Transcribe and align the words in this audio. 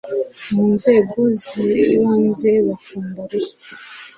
mu 0.53 0.65
nzego 0.75 1.19
zibanze 1.45 2.51
bakunda 2.67 3.21
ruswa 3.29 3.67